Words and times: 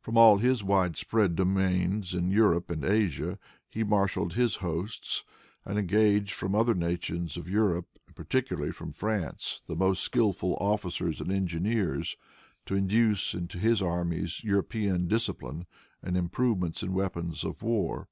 From 0.00 0.18
all 0.18 0.38
his 0.38 0.64
wide 0.64 0.96
spread 0.96 1.36
domains 1.36 2.14
in 2.14 2.32
Europe 2.32 2.68
and 2.68 2.84
Asia, 2.84 3.38
he 3.68 3.84
marshaled 3.84 4.32
his 4.32 4.56
hosts, 4.56 5.22
and 5.64 5.78
engaged 5.78 6.32
from 6.32 6.52
other 6.56 6.74
nations 6.74 7.36
of 7.36 7.48
Europe, 7.48 7.86
and 8.08 8.16
particularly 8.16 8.72
from 8.72 8.90
France, 8.90 9.60
the 9.68 9.76
most 9.76 10.02
skillful 10.02 10.56
officers 10.60 11.20
and 11.20 11.30
engineers, 11.30 12.16
to 12.66 12.74
introduce 12.74 13.34
into 13.34 13.56
his 13.56 13.80
armies 13.80 14.42
European 14.42 15.06
discipline 15.06 15.68
and 16.02 16.16
improvements 16.16 16.82
in 16.82 16.92
weapons 16.92 17.44
of 17.44 17.62
war. 17.62 18.08